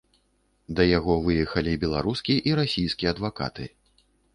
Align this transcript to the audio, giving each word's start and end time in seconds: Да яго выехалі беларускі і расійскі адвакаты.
Да 0.79 0.83
яго 0.97 1.17
выехалі 1.29 1.77
беларускі 1.85 2.41
і 2.53 2.59
расійскі 2.65 3.15
адвакаты. 3.17 3.75